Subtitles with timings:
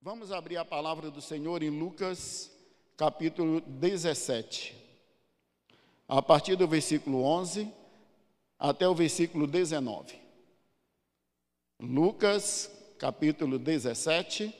[0.00, 2.52] Vamos abrir a palavra do Senhor em Lucas,
[2.96, 4.72] capítulo 17.
[6.06, 7.68] A partir do versículo 11
[8.56, 10.16] até o versículo 19.
[11.80, 14.54] Lucas, capítulo 17,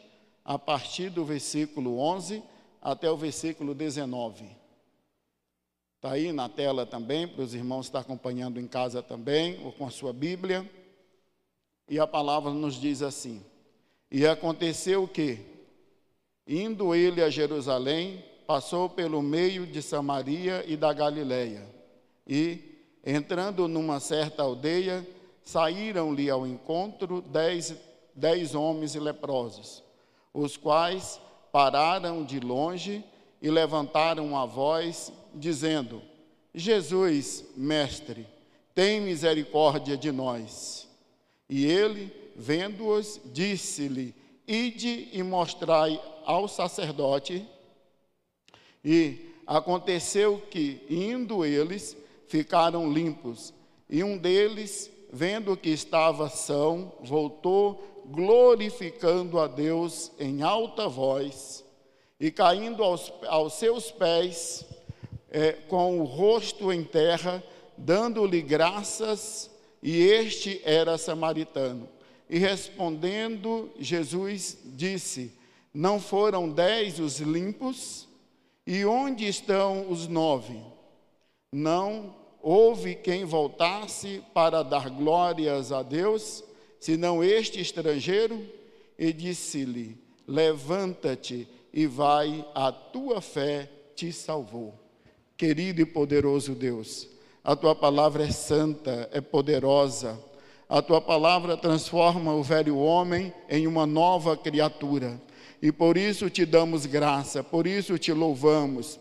[0.44, 2.42] a partir do versículo 11
[2.82, 4.44] até o versículo 19.
[5.94, 9.86] Está aí na tela também, para os irmãos estar acompanhando em casa também, ou com
[9.86, 10.68] a sua Bíblia.
[11.88, 13.40] E a palavra nos diz assim:
[14.10, 15.38] E aconteceu que,
[16.46, 21.66] indo ele a Jerusalém, passou pelo meio de Samaria e da Galileia.
[22.26, 22.58] E,
[23.04, 25.06] entrando numa certa aldeia,
[25.42, 27.74] saíram-lhe ao encontro dez,
[28.14, 29.82] dez homens leprosos,
[30.32, 31.20] os quais
[31.52, 33.04] pararam de longe
[33.40, 36.02] e levantaram a voz, dizendo:
[36.54, 38.26] Jesus, mestre,
[38.74, 40.88] tem misericórdia de nós.
[41.48, 44.14] E ele, vendo-os, disse-lhe:
[44.46, 47.44] Ide e mostrai ao sacerdote.
[48.84, 51.96] E aconteceu que, indo eles,
[52.28, 53.52] ficaram limpos.
[53.90, 61.64] E um deles, vendo que estava são, voltou, glorificando a Deus em alta voz,
[62.20, 64.64] e caindo aos, aos seus pés,
[65.30, 67.42] é, com o rosto em terra,
[67.76, 69.50] dando-lhe graças
[69.82, 71.97] e este era samaritano.
[72.28, 75.32] E respondendo, Jesus disse:
[75.72, 78.06] Não foram dez os limpos?
[78.66, 80.60] E onde estão os nove?
[81.50, 86.44] Não houve quem voltasse para dar glórias a Deus,
[86.78, 88.46] senão este estrangeiro?
[88.98, 94.74] E disse-lhe: Levanta-te e vai, a tua fé te salvou.
[95.36, 97.08] Querido e poderoso Deus,
[97.42, 100.18] a tua palavra é santa, é poderosa.
[100.68, 105.20] A tua palavra transforma o velho homem em uma nova criatura.
[105.62, 109.00] E por isso te damos graça, por isso te louvamos.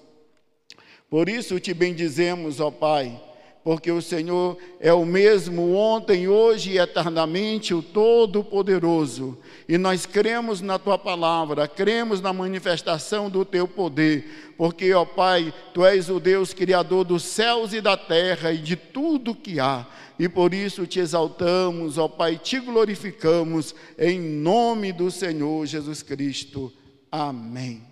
[1.10, 3.27] Por isso te bendizemos, ó Pai
[3.68, 9.38] porque o Senhor é o mesmo ontem, hoje e eternamente, o Todo-Poderoso.
[9.68, 15.54] E nós cremos na tua palavra, cremos na manifestação do teu poder, porque, ó Pai,
[15.74, 19.86] tu és o Deus criador dos céus e da terra e de tudo que há.
[20.18, 26.72] E por isso te exaltamos, ó Pai, te glorificamos em nome do Senhor Jesus Cristo.
[27.12, 27.84] Amém.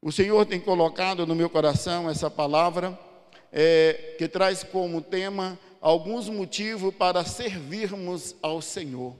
[0.00, 2.98] O Senhor tem colocado no meu coração essa palavra
[3.52, 9.14] é, que traz como tema alguns motivos para servirmos ao Senhor.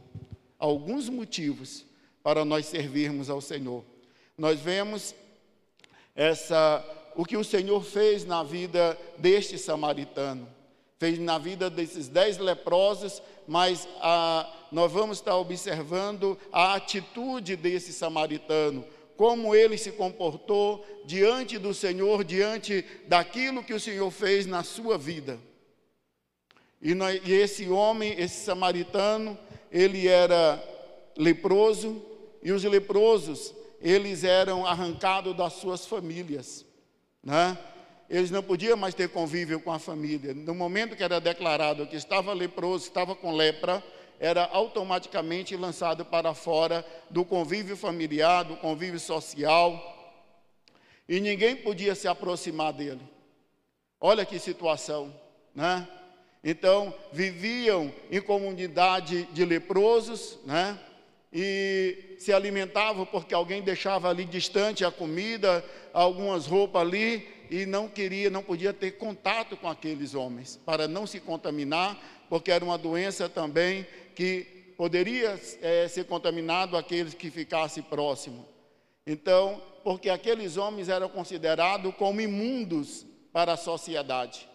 [0.58, 1.84] Alguns motivos
[2.22, 3.84] para nós servirmos ao Senhor.
[4.36, 5.14] Nós vemos
[6.14, 6.84] essa
[7.16, 10.46] o que o Senhor fez na vida deste samaritano,
[10.98, 17.92] fez na vida desses dez leprosos, mas a, nós vamos estar observando a atitude desse
[17.92, 18.84] samaritano,
[19.16, 24.98] como ele se comportou diante do Senhor, diante daquilo que o Senhor fez na sua
[24.98, 25.38] vida.
[26.80, 26.92] E,
[27.32, 29.38] esse homem, esse samaritano,
[29.72, 30.62] ele era
[31.16, 32.04] leproso,
[32.42, 36.64] e os leprosos, eles eram arrancados das suas famílias,
[37.22, 37.58] né?
[38.08, 40.32] Eles não podiam mais ter convívio com a família.
[40.32, 43.82] No momento que era declarado que estava leproso, estava com lepra,
[44.18, 49.94] era automaticamente lançado para fora do convívio familiar, do convívio social,
[51.08, 53.00] e ninguém podia se aproximar dele.
[54.00, 55.14] Olha que situação,
[55.54, 55.86] né?
[56.42, 60.78] Então, viviam em comunidade de leprosos, né?
[61.32, 67.88] E se alimentavam porque alguém deixava ali distante a comida, algumas roupas ali, e não
[67.88, 71.98] queria, não podia ter contato com aqueles homens, para não se contaminar,
[72.28, 78.46] porque era uma doença também que poderia é, ser contaminado aqueles que ficassem próximo.
[79.06, 84.48] Então, porque aqueles homens eram considerados como imundos para a sociedade.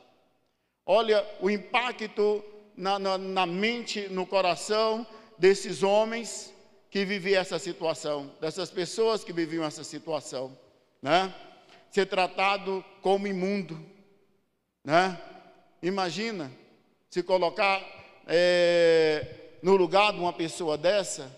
[0.86, 2.44] Olha o impacto
[2.76, 5.06] na, na, na mente, no coração
[5.38, 6.54] desses homens
[6.90, 10.57] que viviam essa situação, dessas pessoas que viviam essa situação,
[11.01, 11.34] né?
[11.90, 13.80] Ser tratado como imundo,
[14.84, 15.19] né?
[15.81, 16.51] Imagina
[17.12, 17.86] se colocar
[18.25, 19.25] é,
[19.62, 21.30] no lugar de uma pessoa dessa,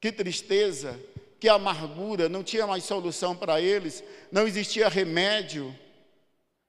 [0.00, 0.98] que tristeza,
[1.40, 5.76] que amargura, não tinha mais solução para eles, não existia remédio,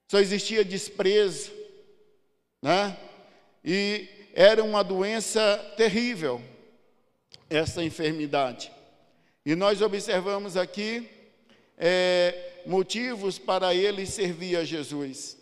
[0.10, 1.52] só existia desprezo,
[2.64, 2.98] né?
[3.64, 6.42] E era uma doença terrível,
[7.48, 8.72] essa enfermidade.
[9.46, 11.08] E nós observamos aqui
[11.78, 15.38] é, motivos para ele servir a Jesus.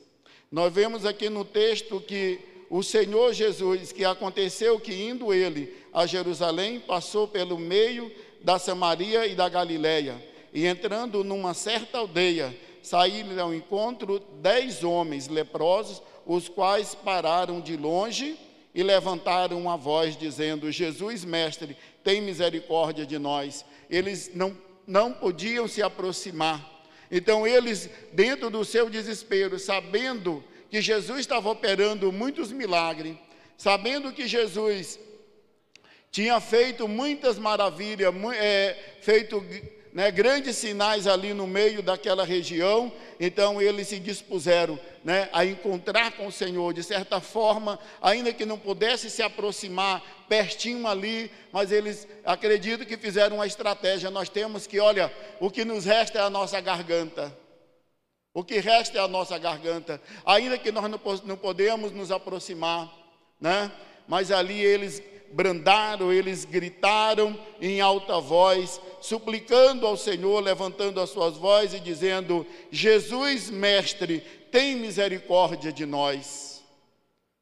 [0.51, 6.05] Nós vemos aqui no texto que o Senhor Jesus, que aconteceu que indo ele a
[6.05, 8.11] Jerusalém, passou pelo meio
[8.41, 10.23] da Samaria e da Galiléia.
[10.53, 17.75] E entrando numa certa aldeia, saíram ao encontro dez homens leprosos, os quais pararam de
[17.75, 18.37] longe
[18.73, 23.65] e levantaram uma voz, dizendo: Jesus, mestre, tem misericórdia de nós.
[23.89, 24.55] Eles não,
[24.85, 26.77] não podiam se aproximar.
[27.11, 33.15] Então, eles, dentro do seu desespero, sabendo que Jesus estava operando muitos milagres,
[33.57, 34.99] sabendo que Jesus
[36.11, 39.43] tinha feito muitas maravilhas, é, feito
[39.93, 46.11] né, grandes sinais ali no meio daquela região, então eles se dispuseram né, a encontrar
[46.11, 51.71] com o Senhor, de certa forma, ainda que não pudesse se aproximar pertinho ali, mas
[51.71, 54.11] eles acredito que fizeram uma estratégia.
[54.11, 57.35] Nós temos que, olha, o que nos resta é a nossa garganta.
[58.39, 62.89] O que resta é a nossa garganta, ainda que nós não, não podemos nos aproximar,
[63.37, 63.69] né?
[64.07, 65.03] Mas ali eles
[65.33, 72.47] brandaram, eles gritaram em alta voz, suplicando ao Senhor, levantando as suas vozes e dizendo:
[72.71, 76.63] Jesus, mestre, tem misericórdia de nós.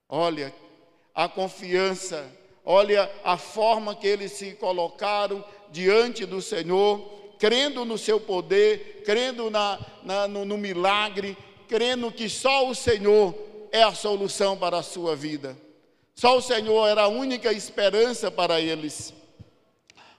[0.09, 0.51] Olha
[1.13, 2.27] a confiança,
[2.65, 9.49] olha a forma que eles se colocaram diante do Senhor, crendo no seu poder, crendo
[9.49, 11.37] na, na no, no milagre,
[11.67, 13.35] crendo que só o Senhor
[13.71, 15.57] é a solução para a sua vida.
[16.15, 19.13] Só o Senhor era a única esperança para eles,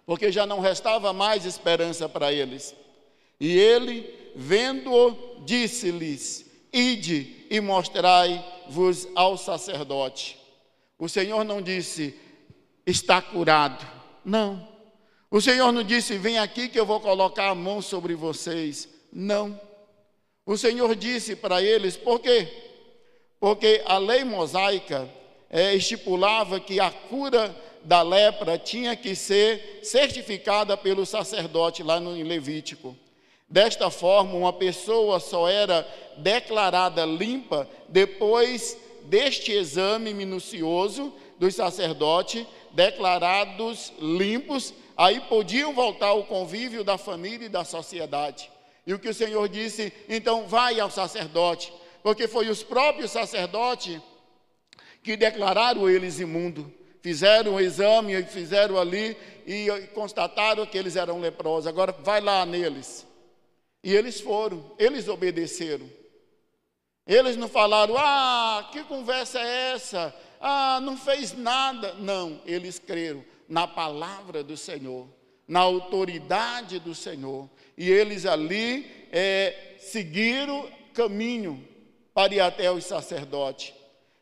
[0.07, 2.75] porque já não restava mais esperança para eles.
[3.41, 10.39] E ele, vendo-o, disse-lhes: Ide e mostrai-vos ao sacerdote.
[10.99, 12.15] O Senhor não disse,
[12.87, 13.87] está curado.
[14.25, 14.67] Não.
[15.31, 18.89] O Senhor não disse, vem aqui que eu vou colocar a mão sobre vocês.
[19.13, 19.61] Não.
[20.47, 22.49] O Senhor disse para eles, por quê?
[23.39, 25.09] Porque a lei mosaica
[25.51, 27.55] é, estipulava que a cura
[27.85, 32.97] da lepra tinha que ser certificada pelo sacerdote lá no Levítico.
[33.49, 35.87] Desta forma, uma pessoa só era
[36.19, 46.83] declarada limpa depois deste exame minucioso dos sacerdotes, declarados limpos, aí podiam voltar ao convívio
[46.83, 48.51] da família e da sociedade.
[48.85, 51.73] E o que o Senhor disse, então vai ao sacerdote,
[52.03, 54.01] porque foi os próprios sacerdotes
[55.01, 56.75] que declararam eles imundo.
[57.01, 59.17] Fizeram um exame, fizeram ali
[59.47, 61.69] e constataram que eles eram leprosos.
[61.69, 63.07] Agora vai lá neles.
[63.85, 65.89] E eles foram, eles obedeceram.
[67.07, 70.15] Eles não falaram, ah, que conversa é essa?
[70.41, 71.95] Ah, não fez nada.
[71.95, 75.09] Não, eles creram na palavra do Senhor,
[75.47, 77.49] na autoridade do Senhor.
[77.77, 81.67] E eles ali é, seguiram caminho
[82.13, 83.73] para ir até os sacerdotes.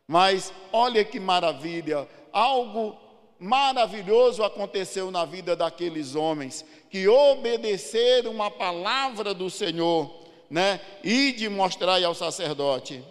[0.07, 2.95] Mas olha que maravilha, algo
[3.39, 10.09] maravilhoso aconteceu na vida daqueles homens que obedeceram a palavra do Senhor,
[10.49, 10.79] né?
[11.03, 13.03] E de mostrar ao sacerdote.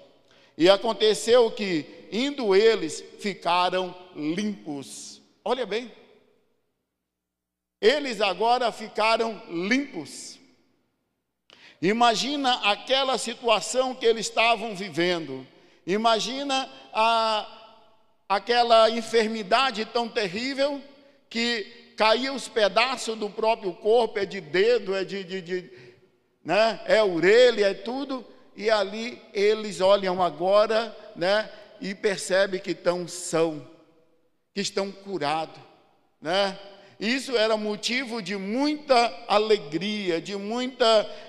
[0.56, 5.20] E aconteceu que, indo eles, ficaram limpos.
[5.44, 5.92] Olha bem.
[7.80, 10.38] Eles agora ficaram limpos.
[11.80, 15.46] Imagina aquela situação que eles estavam vivendo.
[15.86, 17.46] Imagina a,
[18.28, 20.82] aquela enfermidade tão terrível
[21.28, 25.70] que caía os pedaços do próprio corpo, é de dedo, é de, de, de
[26.44, 26.80] né?
[26.86, 28.24] é orelha, é tudo,
[28.56, 31.50] e ali eles olham agora, né?
[31.80, 33.68] E percebem que estão são,
[34.54, 35.60] que estão curados,
[36.20, 36.58] né?
[36.98, 40.84] Isso era motivo de muita alegria, de muita,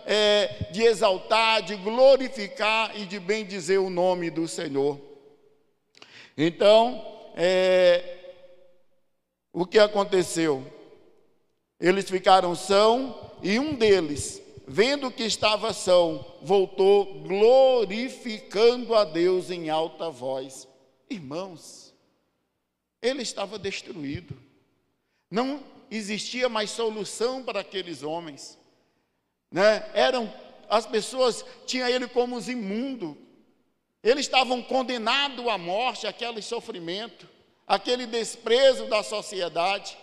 [0.05, 4.99] é, de exaltar, de glorificar e de bem dizer o nome do Senhor.
[6.37, 7.03] Então,
[7.35, 8.17] é,
[9.51, 10.65] o que aconteceu?
[11.79, 19.69] Eles ficaram são e um deles, vendo que estava são, voltou glorificando a Deus em
[19.69, 20.65] alta voz.
[21.09, 21.93] Irmãos,
[23.01, 24.46] ele estava destruído.
[25.29, 28.57] Não existia mais solução para aqueles homens.
[29.51, 29.89] Né?
[29.93, 30.31] Eram
[30.69, 33.15] as pessoas tinham ele como os imundos.
[34.03, 37.27] Eles estavam condenados à morte, aquele sofrimento,
[37.65, 39.97] aquele desprezo da sociedade.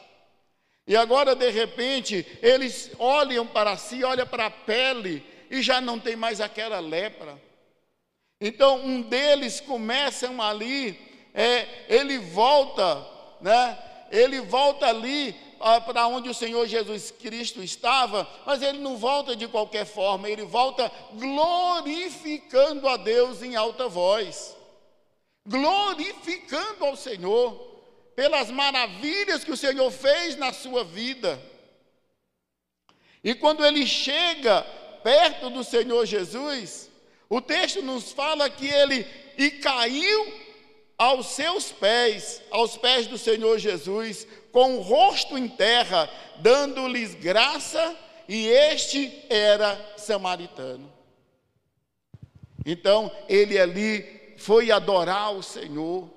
[0.87, 5.99] E agora, de repente, eles olham para si, olham para a pele e já não
[5.99, 7.41] tem mais aquela lepra.
[8.41, 10.99] Então, um deles começam ali,
[11.33, 13.07] é, ele volta,
[13.41, 13.79] né?
[14.15, 19.35] Ele volta ali ah, para onde o Senhor Jesus Cristo estava, mas ele não volta
[19.35, 24.57] de qualquer forma, ele volta glorificando a Deus em alta voz,
[25.45, 27.73] glorificando ao Senhor
[28.15, 31.43] pelas maravilhas que o Senhor fez na sua vida.
[33.23, 34.63] E quando ele chega
[35.03, 36.89] perto do Senhor Jesus,
[37.29, 39.05] o texto nos fala que ele
[39.37, 40.44] e caiu
[40.97, 47.97] aos seus pés, aos pés do Senhor Jesus, com o rosto em terra, dando-lhes graça,
[48.29, 50.93] e este era samaritano.
[52.65, 56.09] Então, ele ali foi adorar o Senhor,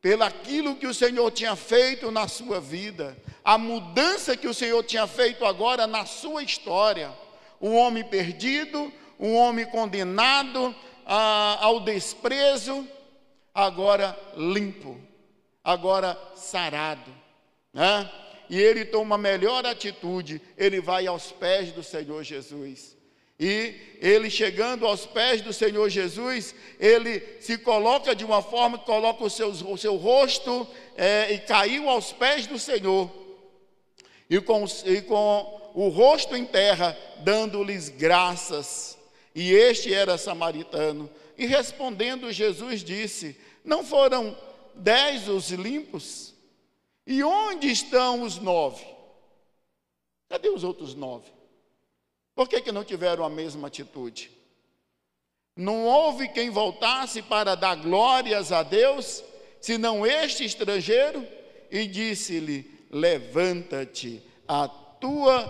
[0.00, 5.06] pelaquilo que o Senhor tinha feito na sua vida, a mudança que o Senhor tinha
[5.06, 7.12] feito agora na sua história.
[7.60, 10.74] Um homem perdido, um homem condenado
[11.06, 12.86] a, ao desprezo,
[13.54, 15.00] agora limpo,
[15.62, 17.14] agora sarado.
[17.72, 18.10] Né?
[18.50, 22.94] E ele toma a melhor atitude, ele vai aos pés do Senhor Jesus.
[23.38, 29.24] E ele chegando aos pés do Senhor Jesus, ele se coloca de uma forma coloca
[29.24, 33.10] o seu, o seu rosto é, e caiu aos pés do Senhor.
[34.30, 38.96] E com, e com o rosto em terra, dando-lhes graças.
[39.34, 41.10] E este era samaritano.
[41.36, 44.36] E respondendo, Jesus disse: Não foram
[44.74, 46.34] dez os limpos?
[47.06, 48.84] E onde estão os nove?
[50.28, 51.30] Cadê os outros nove?
[52.34, 54.30] Por que, que não tiveram a mesma atitude?
[55.56, 59.22] Não houve quem voltasse para dar glórias a Deus,
[59.60, 61.26] senão este estrangeiro,
[61.70, 65.48] e disse-lhe: Levanta-te, a tua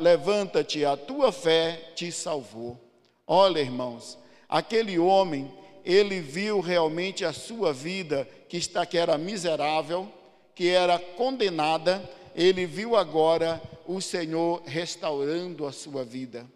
[0.00, 2.80] levanta-te, a tua fé te salvou.
[3.26, 5.52] Olha, irmãos, aquele homem,
[5.84, 10.12] ele viu realmente a sua vida que está que era miserável,
[10.54, 12.02] que era condenada,
[12.34, 16.46] ele viu agora o Senhor restaurando a sua vida.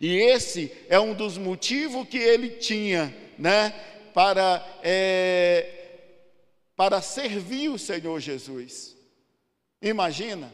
[0.00, 3.70] E esse é um dos motivos que ele tinha, né,
[4.14, 5.88] para, é,
[6.76, 8.96] para servir o Senhor Jesus.
[9.82, 10.52] Imagina,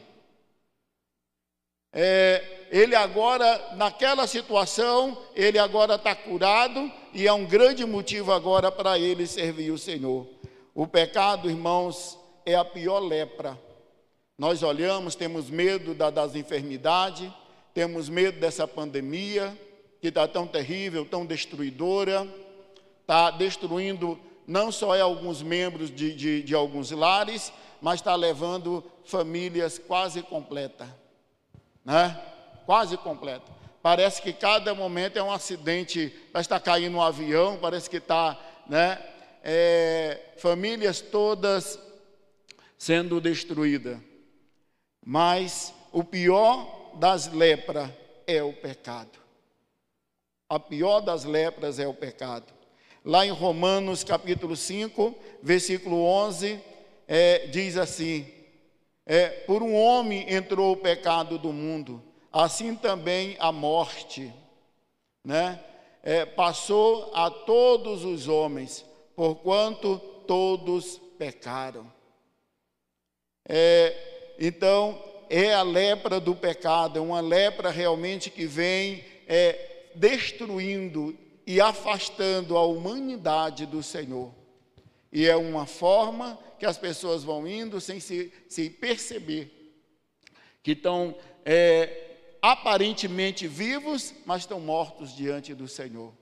[1.95, 8.73] é, ele agora, naquela situação, ele agora está curado e é um grande motivo agora
[8.73, 10.27] para ele servir o Senhor.
[10.75, 13.57] O pecado, irmãos, é a pior lepra.
[14.37, 17.31] Nós olhamos, temos medo da, das enfermidades,
[17.73, 19.57] temos medo dessa pandemia,
[20.01, 22.29] que está tão terrível, tão destruidora,
[23.01, 29.79] está destruindo não só alguns membros de, de, de alguns lares, mas está levando famílias
[29.79, 30.89] quase completas,
[31.85, 32.21] né?
[32.65, 33.53] Quase completa.
[33.83, 37.99] Parece que cada momento é um acidente, parece que está caindo um avião, parece que
[37.99, 38.99] está, né?
[39.43, 41.79] É, famílias todas
[42.79, 44.03] sendo destruída.
[45.05, 47.91] Mas o pior das lepras
[48.27, 49.19] é o pecado.
[50.49, 52.53] A pior das lepras é o pecado.
[53.05, 56.59] Lá em Romanos capítulo 5, versículo 11,
[57.07, 58.27] é, diz assim:
[59.07, 64.33] é, Por um homem entrou o pecado do mundo, assim também a morte,
[65.25, 65.61] né?
[66.03, 68.85] É, passou a todos os homens,
[69.17, 71.91] porquanto todos pecaram.
[73.47, 81.17] É, então, é a lepra do pecado, é uma lepra realmente que vem é, destruindo
[81.47, 84.33] e afastando a humanidade do Senhor.
[85.15, 89.49] E é uma forma que as pessoas vão indo sem se, se perceber
[90.61, 96.13] que estão é, aparentemente vivos, mas estão mortos diante do Senhor.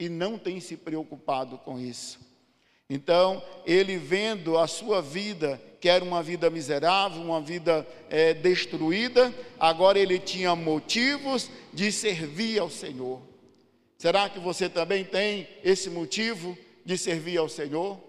[0.00, 2.18] E não têm se preocupado com isso.
[2.88, 9.34] Então, ele vendo a sua vida, que era uma vida miserável, uma vida é, destruída,
[9.60, 13.20] agora ele tinha motivos de servir ao Senhor.
[13.98, 16.56] Será que você também tem esse motivo
[16.88, 18.00] de servir ao Senhor?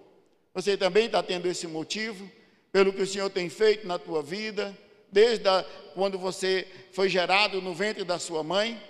[0.54, 2.32] Você também está tendo esse motivo,
[2.72, 4.74] pelo que o Senhor tem feito na tua vida,
[5.12, 8.82] desde a, quando você foi gerado no ventre da sua mãe?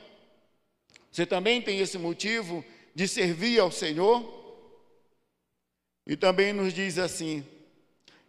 [1.12, 4.24] Você também tem esse motivo de servir ao Senhor?
[6.06, 7.44] E também nos diz assim: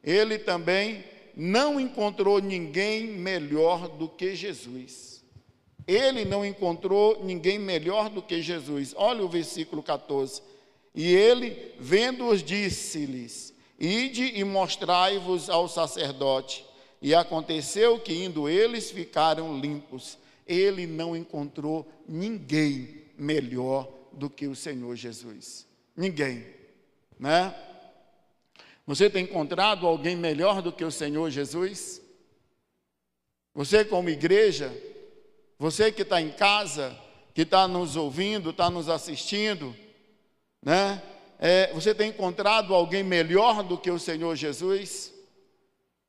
[0.02, 1.05] ele também
[1.37, 5.23] não encontrou ninguém melhor do que Jesus.
[5.87, 8.95] Ele não encontrou ninguém melhor do que Jesus.
[8.97, 10.49] Olha o versículo 14.
[10.94, 16.64] E ele, vendo-os, disse-lhes: Ide e mostrai-vos ao sacerdote.
[17.00, 20.18] E aconteceu que, indo eles, ficaram limpos.
[20.47, 25.66] Ele não encontrou ninguém melhor do que o Senhor Jesus.
[25.97, 26.44] Ninguém,
[27.18, 27.54] né?
[28.87, 32.02] Você tem encontrado alguém melhor do que o Senhor Jesus?
[33.54, 34.75] Você, como igreja,
[35.59, 36.99] você que está em casa,
[37.32, 39.75] que está nos ouvindo, está nos assistindo,
[40.62, 41.02] né?
[41.38, 45.12] É, você tem encontrado alguém melhor do que o Senhor Jesus?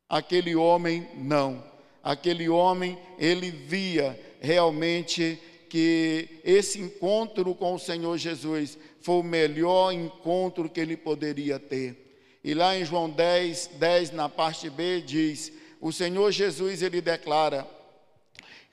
[0.10, 1.63] Aquele homem não.
[2.03, 5.39] Aquele homem, ele via realmente
[5.70, 12.01] que esse encontro com o Senhor Jesus foi o melhor encontro que ele poderia ter.
[12.43, 17.65] E lá em João 10, 10, na parte B, diz: O Senhor Jesus, ele declara: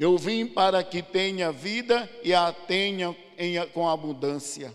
[0.01, 4.73] Eu vim para que tenha vida e a tenha em, com abundância.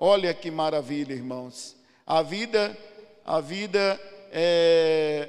[0.00, 1.74] Olha que maravilha, irmãos.
[2.06, 2.78] A vida,
[3.24, 4.00] a vida
[4.30, 5.28] é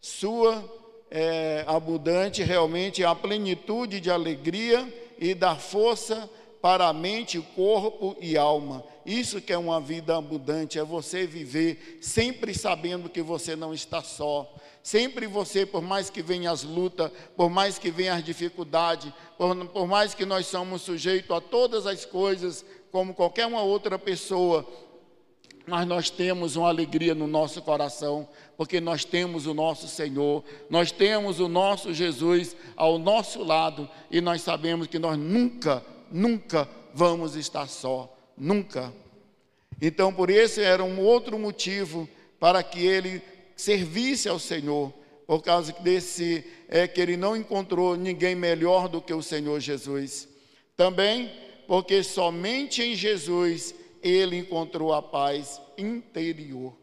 [0.00, 0.68] sua
[1.08, 6.28] é abundante, realmente a plenitude de alegria e da força
[6.60, 8.82] para a mente, corpo e alma.
[9.06, 14.02] Isso que é uma vida abundante, é você viver sempre sabendo que você não está
[14.02, 14.52] só.
[14.82, 19.54] Sempre você, por mais que venham as lutas, por mais que venham as dificuldades, por,
[19.68, 24.64] por mais que nós somos sujeitos a todas as coisas, como qualquer uma outra pessoa,
[25.66, 30.92] mas nós temos uma alegria no nosso coração, porque nós temos o nosso Senhor, nós
[30.92, 37.34] temos o nosso Jesus ao nosso lado e nós sabemos que nós nunca nunca vamos
[37.34, 38.94] estar só, nunca.
[39.82, 42.08] Então, por esse era um outro motivo
[42.38, 43.20] para que ele
[43.56, 44.94] servisse ao Senhor,
[45.26, 50.28] por causa desse é que ele não encontrou ninguém melhor do que o Senhor Jesus.
[50.76, 56.76] Também porque somente em Jesus ele encontrou a paz interior.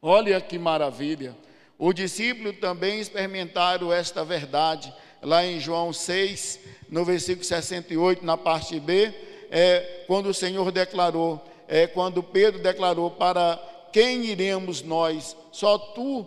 [0.00, 1.36] Olha que maravilha.
[1.78, 8.78] Os discípulos também experimentaram esta verdade lá em João 6, no versículo 68, na parte
[8.80, 9.12] B,
[9.50, 13.56] é quando o Senhor declarou, é quando Pedro declarou: Para
[13.92, 15.36] quem iremos nós?
[15.52, 16.26] Só tu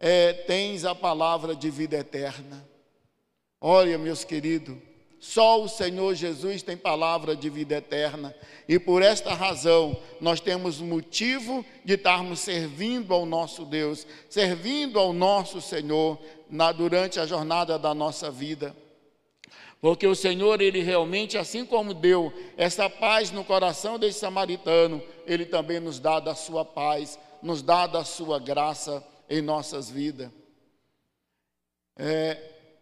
[0.00, 2.66] é, tens a palavra de vida eterna.
[3.60, 4.76] Olha, meus queridos,
[5.22, 8.34] só o Senhor Jesus tem palavra de vida eterna.
[8.68, 15.12] E por esta razão, nós temos motivo de estarmos servindo ao nosso Deus, servindo ao
[15.12, 16.18] nosso Senhor
[16.50, 18.74] na, durante a jornada da nossa vida.
[19.80, 25.46] Porque o Senhor, ele realmente, assim como deu essa paz no coração desse samaritano, ele
[25.46, 30.30] também nos dá da sua paz, nos dá da sua graça em nossas vidas.
[31.96, 32.38] É,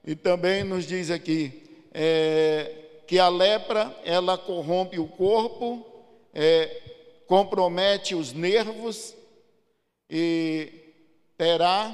[0.06, 2.74] e também nos diz aqui, é,
[3.06, 5.84] que a lepra ela corrompe o corpo,
[6.32, 6.80] é,
[7.26, 9.14] compromete os nervos
[10.08, 10.72] e
[11.36, 11.90] terá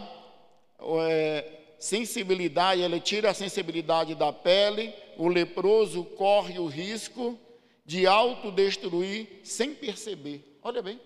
[1.09, 7.39] é, sensibilidade, ela tira a sensibilidade da pele, o leproso corre o risco
[7.85, 10.59] de autodestruir sem perceber.
[10.63, 11.01] Olha bem.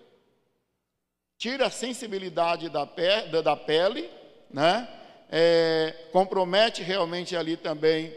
[1.37, 4.09] Tira a sensibilidade da, pe da pele,
[4.49, 4.87] né?
[5.31, 8.13] É, compromete realmente ali também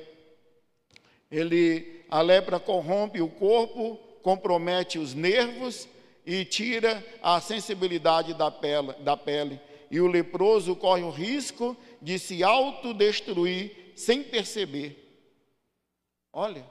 [1.35, 5.89] ele, a lepra corrompe o corpo, compromete os nervos
[6.25, 9.61] e tira a sensibilidade da pele, da pele.
[9.91, 15.01] E o leproso corre o risco de se autodestruir sem perceber.
[16.33, 16.65] Olha,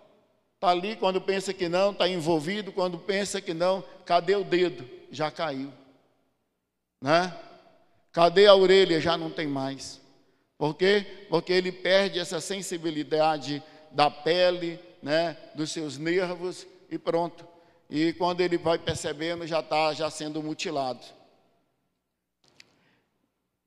[0.56, 4.90] está ali quando pensa que não, está envolvido, quando pensa que não, cadê o dedo?
[5.12, 5.72] Já caiu.
[7.02, 7.38] Né?
[8.12, 9.00] Cadê a orelha?
[9.02, 10.02] Já não tem mais.
[10.58, 11.06] Por quê?
[11.30, 13.62] Porque ele perde essa sensibilidade
[13.94, 17.48] da pele, né, dos seus nervos e pronto.
[17.90, 21.06] E quando ele vai percebendo, já está já sendo mutilado.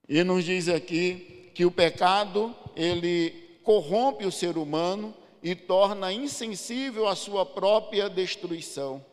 [0.08, 7.06] E nos diz aqui que o pecado, ele corrompe o ser humano e torna insensível
[7.06, 9.04] à sua própria destruição.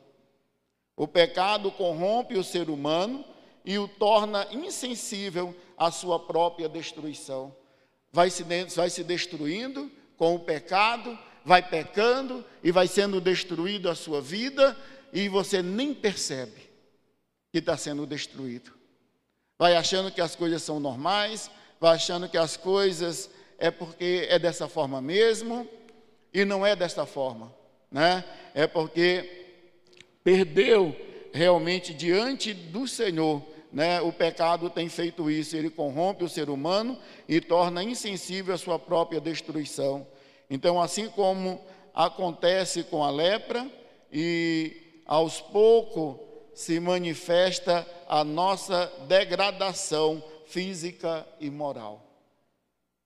[0.96, 3.26] O pecado corrompe o ser humano
[3.66, 7.56] e o torna insensível à sua própria destruição.
[8.12, 8.44] Vai se,
[8.76, 14.78] vai se destruindo, com o pecado, vai pecando e vai sendo destruído a sua vida
[15.12, 16.70] e você nem percebe
[17.52, 18.72] que está sendo destruído.
[19.58, 24.40] Vai achando que as coisas são normais, vai achando que as coisas é porque é
[24.40, 25.68] dessa forma mesmo
[26.34, 27.54] e não é dessa forma,
[27.92, 28.24] né?
[28.54, 29.46] É porque
[30.24, 30.96] perdeu
[31.32, 36.98] realmente diante do Senhor né, o pecado tem feito isso, ele corrompe o ser humano
[37.28, 40.06] e torna insensível à sua própria destruição.
[40.48, 41.60] Então, assim como
[41.94, 43.68] acontece com a lepra,
[44.12, 46.18] e aos poucos
[46.54, 52.06] se manifesta a nossa degradação física e moral.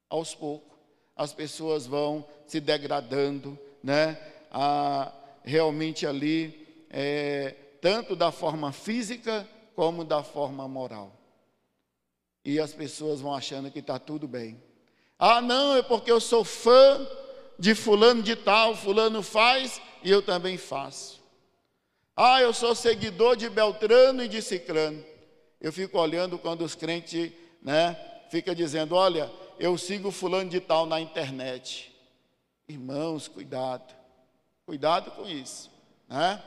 [0.10, 0.78] Aos poucos,
[1.16, 4.18] as pessoas vão se degradando, né?
[4.52, 9.48] A, realmente ali, é, tanto da forma física
[9.78, 11.12] como da forma moral.
[12.44, 14.60] E as pessoas vão achando que está tudo bem.
[15.20, 17.08] Ah, não, é porque eu sou fã
[17.60, 21.22] de fulano de tal, fulano faz e eu também faço.
[22.16, 25.06] Ah, eu sou seguidor de Beltrano e de Cicrano.
[25.62, 27.96] Eu fico olhando quando os crentes, né,
[28.32, 31.96] fica dizendo, olha, eu sigo fulano de tal na internet.
[32.68, 33.94] Irmãos, cuidado.
[34.66, 35.70] Cuidado com isso,
[36.10, 36.44] né?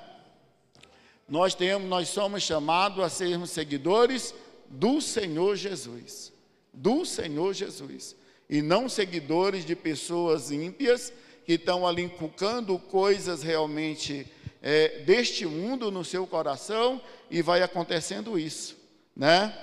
[1.30, 4.34] Nós temos, nós somos chamados a sermos seguidores
[4.68, 6.32] do Senhor Jesus.
[6.74, 8.16] Do Senhor Jesus.
[8.48, 11.12] E não seguidores de pessoas ímpias
[11.46, 14.26] que estão ali inculcando coisas realmente
[14.60, 18.76] é, deste mundo no seu coração e vai acontecendo isso,
[19.14, 19.56] né?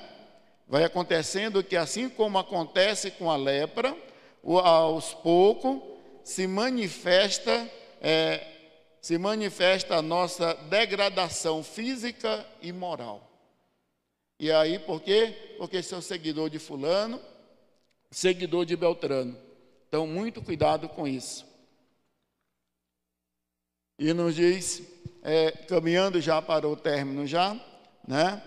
[0.70, 3.94] Vai acontecendo que assim como acontece com a lepra,
[4.42, 5.82] aos poucos
[6.24, 7.70] se manifesta
[8.02, 8.57] é,
[9.02, 13.28] se manifesta a nossa degradação física e moral.
[14.40, 15.56] E aí, por quê?
[15.58, 17.20] Porque sou seguidor de fulano,
[18.12, 19.38] seguidor de Beltrano.
[19.88, 21.46] Então, muito cuidado com isso.
[23.98, 24.84] E nos diz,
[25.24, 27.60] é, caminhando já para o término já,
[28.08, 28.44] né?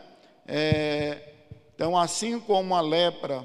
[0.47, 1.35] É,
[1.75, 3.45] então, assim como a lepra,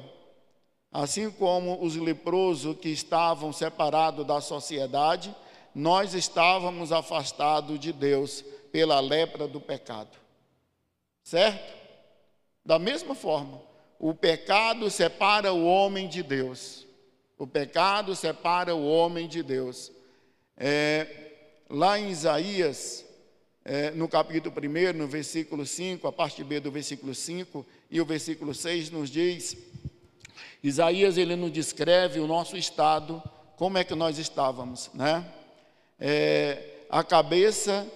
[0.92, 5.36] assim como os leprosos que estavam separados da sociedade,
[5.76, 10.18] nós estávamos afastados de Deus pela lepra do pecado.
[11.22, 11.76] Certo?
[12.64, 13.62] Da mesma forma,
[14.00, 16.88] o pecado separa o homem de Deus.
[17.38, 19.92] O pecado separa o homem de Deus.
[20.56, 21.08] É,
[21.70, 23.06] lá em Isaías,
[23.66, 28.06] é, no capítulo 1, no versículo 5, a parte B do versículo 5 e o
[28.06, 29.58] versículo 6 nos diz,
[30.64, 33.22] Isaías ele nos descreve o nosso estado,
[33.58, 35.26] como é que nós estávamos, né?
[36.00, 37.88] É, a cabeça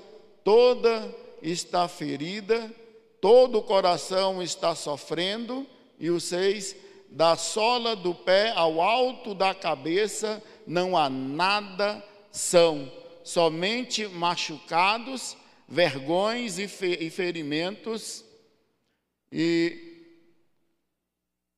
[0.43, 2.73] toda está ferida,
[3.21, 5.65] todo o coração está sofrendo,
[5.99, 6.75] e o 6,
[7.09, 12.91] da sola do pé ao alto da cabeça não há nada são
[13.23, 15.35] somente machucados,
[15.67, 16.67] vergões e
[17.09, 18.23] ferimentos,
[19.31, 19.89] e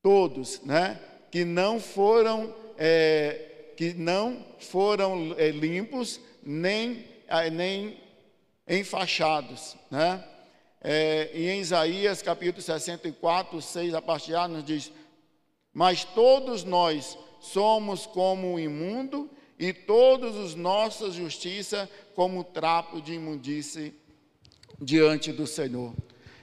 [0.01, 0.99] todos, né,
[1.31, 7.05] que não foram, é, que não foram é, limpos, nem,
[7.51, 7.99] nem
[8.67, 10.23] enfaixados, né?
[10.83, 14.91] É, e em Isaías capítulo 64, 6, a parte A, nos diz:
[15.71, 23.13] Mas todos nós somos como o imundo, e todos os nossas justiça como trapo de
[23.13, 23.93] imundície
[24.81, 25.93] diante do Senhor.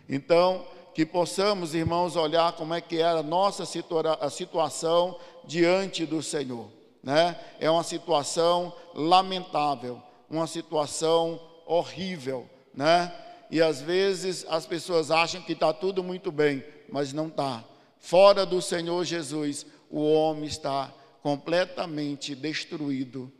[0.09, 6.07] Então, que possamos, irmãos, olhar como é que era a nossa situa a situação diante
[6.07, 6.78] do Senhor.
[7.03, 7.39] Né?
[7.61, 13.13] É uma situação lamentável, uma situação horrível, né?
[13.51, 17.65] E às vezes as pessoas acham que está tudo muito bem, mas não está.
[17.99, 23.33] Fora do Senhor Jesus, o homem está completamente destruído,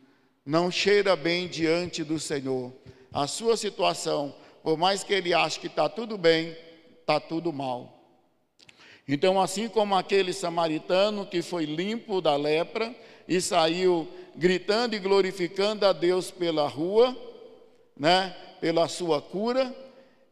[0.45, 2.73] não cheira bem diante do Senhor.
[3.13, 6.57] A sua situação, por mais que ele ache que está tudo bem,
[7.01, 7.99] está tudo mal.
[9.07, 12.95] Então, assim como aquele samaritano que foi limpo da lepra
[13.29, 17.15] e saiu gritando e glorificando a Deus pela rua,
[17.97, 19.75] né, pela sua cura,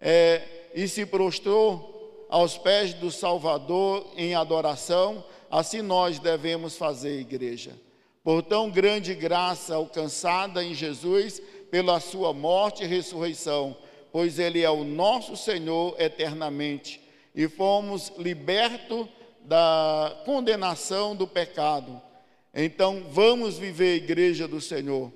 [0.01, 7.73] é, e se prostrou aos pés do Salvador em adoração, assim nós devemos fazer, igreja.
[8.25, 13.77] Por tão grande graça alcançada em Jesus, pela sua morte e ressurreição,
[14.11, 17.01] pois Ele é o nosso Senhor eternamente,
[17.35, 19.07] e fomos libertos
[19.43, 22.01] da condenação do pecado.
[22.59, 25.13] Então, vamos viver, igreja do Senhor,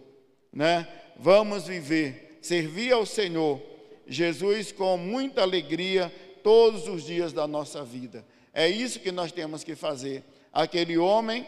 [0.53, 0.87] né?
[1.17, 3.59] Vamos viver, servir ao Senhor,
[4.07, 8.27] Jesus com muita alegria todos os dias da nossa vida.
[8.53, 10.23] É isso que nós temos que fazer.
[10.53, 11.47] Aquele homem,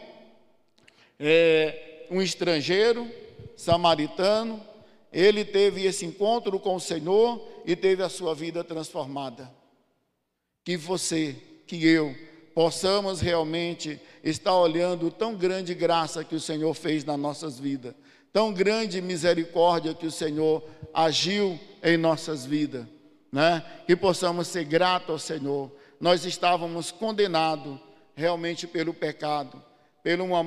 [1.19, 3.07] é, um estrangeiro,
[3.55, 4.65] samaritano,
[5.11, 9.53] ele teve esse encontro com o Senhor e teve a sua vida transformada.
[10.65, 11.35] Que você,
[11.67, 12.15] que eu,
[12.53, 17.93] possamos realmente estar olhando tão grande graça que o Senhor fez nas nossas vidas,
[18.31, 20.63] tão grande misericórdia que o Senhor
[20.93, 22.85] agiu em nossas vidas,
[23.31, 23.63] né?
[23.85, 25.71] Que possamos ser gratos ao Senhor
[26.03, 27.79] nós estávamos condenados
[28.13, 29.63] realmente pelo pecado,
[30.03, 30.43] pelo uma,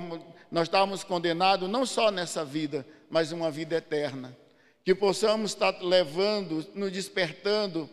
[0.51, 4.37] nós estávamos condenados não só nessa vida, mas uma vida eterna.
[4.85, 7.89] Que possamos estar levando, nos despertando,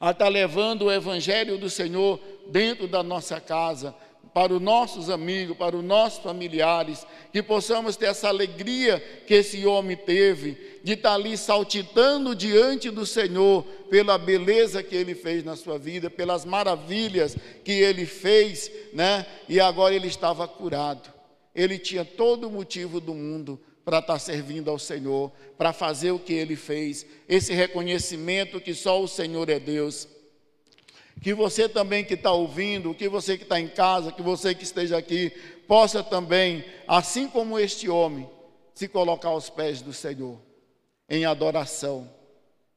[0.00, 3.94] a estar levando o Evangelho do Senhor dentro da nossa casa,
[4.34, 9.64] para os nossos amigos, para os nossos familiares, que possamos ter essa alegria que esse
[9.64, 15.56] homem teve, de estar ali saltitando diante do Senhor, pela beleza que ele fez na
[15.56, 19.24] sua vida, pelas maravilhas que ele fez, né?
[19.48, 21.10] E agora ele estava curado.
[21.54, 26.18] Ele tinha todo o motivo do mundo para estar servindo ao Senhor, para fazer o
[26.18, 30.08] que ele fez, esse reconhecimento que só o Senhor é Deus
[31.20, 34.64] que você também que está ouvindo, que você que está em casa, que você que
[34.64, 35.30] esteja aqui,
[35.66, 38.28] possa também, assim como este homem,
[38.74, 40.38] se colocar aos pés do Senhor,
[41.08, 42.10] em adoração,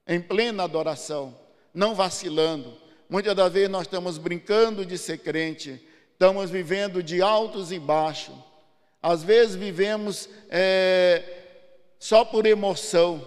[0.07, 1.35] em plena adoração,
[1.73, 2.73] não vacilando.
[3.09, 8.35] Muitas das vezes nós estamos brincando de ser crente, estamos vivendo de altos e baixos.
[9.01, 11.23] Às vezes vivemos é,
[11.99, 13.25] só por emoção,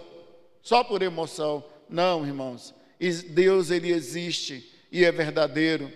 [0.61, 1.63] só por emoção.
[1.89, 2.73] Não, irmãos.
[3.29, 5.91] Deus ele existe e é verdadeiro.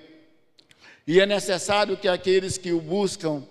[1.06, 3.44] E é necessário que aqueles que o buscam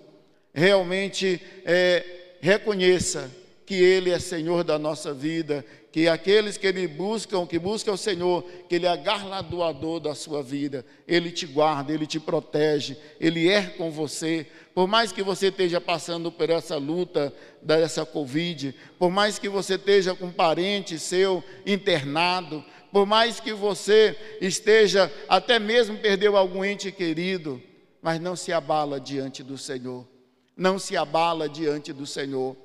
[0.53, 2.05] realmente é,
[2.39, 3.31] reconheça
[3.65, 5.65] que Ele é Senhor da nossa vida,
[5.97, 10.43] que aqueles que Ele buscam, que buscam o Senhor, que Ele é galardoador da sua
[10.43, 14.45] vida, Ele te guarda, Ele te protege, Ele é com você.
[14.75, 17.33] Por mais que você esteja passando por essa luta
[17.63, 23.51] dessa Covid, por mais que você esteja com um parente seu internado, por mais que
[23.51, 27.59] você esteja, até mesmo perdeu algum ente querido,
[28.03, 30.07] mas não se abala diante do Senhor,
[30.55, 32.55] não se abala diante do Senhor.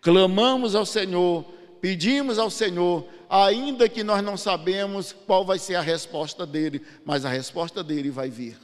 [0.00, 5.80] Clamamos ao Senhor, pedimos ao Senhor, ainda que nós não sabemos qual vai ser a
[5.80, 8.58] resposta dele, mas a resposta dele vai vir.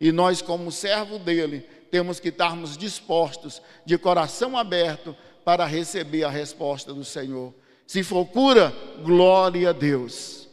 [0.00, 6.30] E nós, como servo dele, temos que estarmos dispostos, de coração aberto, para receber a
[6.30, 7.54] resposta do Senhor.
[7.86, 8.72] Se for cura,
[9.04, 10.48] glória a Deus.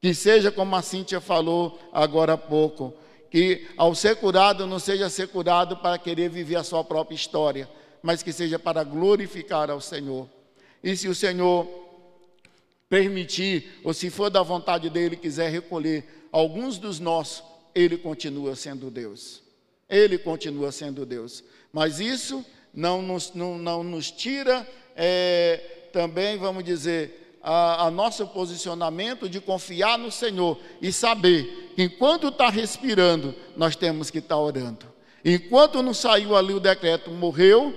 [0.00, 2.94] Que seja como a Cíntia falou agora há pouco,
[3.30, 7.68] que ao ser curado não seja ser curado para querer viver a sua própria história,
[8.02, 10.28] mas que seja para glorificar ao Senhor.
[10.82, 11.66] E se o Senhor
[12.88, 17.42] permitir, ou se for da vontade dele, quiser recolher alguns dos nossos,
[17.74, 19.42] ele continua sendo Deus.
[19.88, 21.44] Ele continua sendo Deus.
[21.72, 28.26] Mas isso não nos, não, não nos tira é, também, vamos dizer, a, a, nosso
[28.26, 34.34] posicionamento de confiar no Senhor e saber que enquanto está respirando, nós temos que estar
[34.34, 34.86] tá orando.
[35.24, 37.74] Enquanto não saiu ali o decreto, morreu,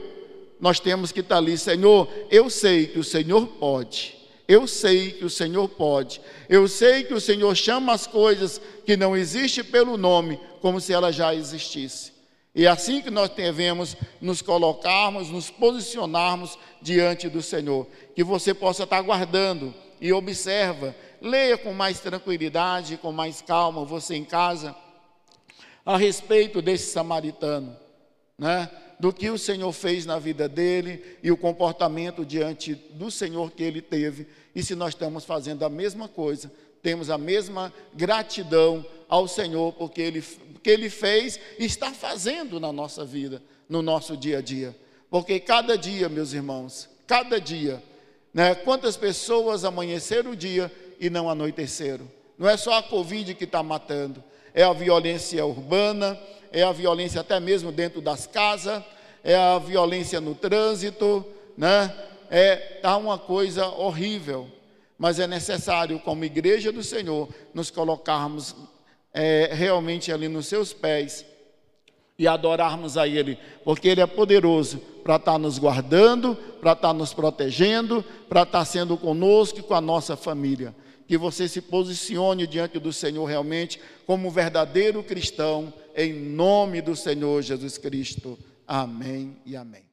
[0.59, 4.17] nós temos que estar tá ali, Senhor, eu sei que o Senhor pode.
[4.47, 6.19] Eu sei que o Senhor pode.
[6.49, 10.91] Eu sei que o Senhor chama as coisas que não existem pelo nome, como se
[10.91, 12.11] ela já existisse.
[12.55, 17.87] E é assim que nós devemos nos colocarmos, nos posicionarmos diante do Senhor.
[18.15, 24.15] Que você possa estar guardando e observa, leia com mais tranquilidade, com mais calma, você
[24.15, 24.75] em casa,
[25.85, 27.77] a respeito desse samaritano,
[28.37, 28.69] né?
[28.99, 33.63] Do que o Senhor fez na vida dele e o comportamento diante do Senhor que
[33.63, 34.27] ele teve.
[34.53, 40.01] E se nós estamos fazendo a mesma coisa, temos a mesma gratidão ao Senhor, porque
[40.01, 44.75] Ele, porque Ele fez e está fazendo na nossa vida, no nosso dia a dia.
[45.09, 47.81] Porque cada dia, meus irmãos, cada dia,
[48.33, 52.09] né, quantas pessoas amanheceram o dia e não anoiteceram?
[52.37, 56.19] Não é só a Covid que está matando, é a violência urbana,
[56.51, 58.83] é a violência até mesmo dentro das casas,
[59.23, 61.25] é a violência no trânsito,
[61.57, 61.93] né?
[62.29, 64.47] É tá uma coisa horrível,
[64.97, 68.55] mas é necessário, como igreja do Senhor, nos colocarmos
[69.13, 71.25] é, realmente ali nos seus pés
[72.17, 76.89] e adorarmos a Ele, porque Ele é poderoso para estar tá nos guardando, para estar
[76.89, 80.75] tá nos protegendo, para estar tá sendo conosco e com a nossa família.
[81.09, 86.95] Que você se posicione diante do Senhor realmente como um verdadeiro cristão, em nome do
[86.95, 88.39] Senhor Jesus Cristo.
[88.67, 89.88] Amém e amém.